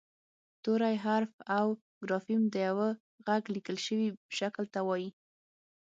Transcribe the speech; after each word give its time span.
توری 0.63 0.95
حرف 1.05 1.31
او 1.57 1.67
ګرافیم 2.03 2.41
د 2.49 2.55
یوه 2.67 2.87
غږ 3.27 3.43
لیکل 3.55 3.77
شوي 3.85 4.07
شکل 4.37 4.65
ته 4.73 4.79
وايي 4.87 5.09